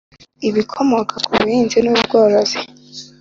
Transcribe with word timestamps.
Ibikomoka 0.49 1.15
ku 1.23 1.31
buhinzi 1.39 1.77
n 1.81 1.87
ubworozi 1.93 2.57